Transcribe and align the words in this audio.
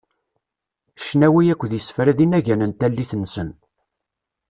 Cnawi 1.05 1.45
akked 1.53 1.71
isefra 1.79 2.13
d 2.17 2.19
inagan 2.25 2.65
n 2.69 2.71
tallit-nsen. 2.79 3.49